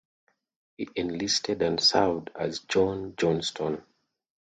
He 0.77 0.89
enlisted 0.95 1.61
and 1.61 1.79
served 1.79 2.31
as 2.33 2.61
John 2.61 3.13
Johnstone. 3.17 3.83